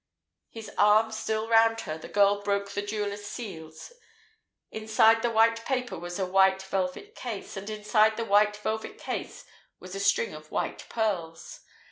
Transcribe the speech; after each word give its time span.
His 0.49 0.71
arm 0.79 1.11
still 1.11 1.47
round 1.47 1.81
her, 1.81 1.95
the 1.95 2.07
girl 2.07 2.41
broke 2.41 2.71
the 2.71 2.81
jeweller's 2.81 3.23
seals. 3.27 3.93
Inside 4.71 5.21
the 5.21 5.29
white 5.29 5.63
paper 5.63 5.99
was 5.99 6.17
a 6.17 6.25
white 6.25 6.63
velvet 6.63 7.13
case, 7.13 7.55
and 7.55 7.69
inside 7.69 8.17
the 8.17 8.25
white 8.25 8.57
velvet 8.57 8.97
case 8.97 9.45
was 9.79 9.93
a 9.93 9.99
string 9.99 10.33
of 10.33 10.49
white 10.49 10.89
pearls. 10.89 11.59